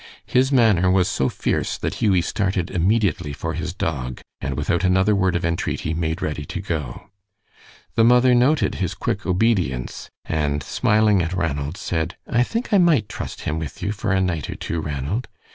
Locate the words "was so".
0.89-1.29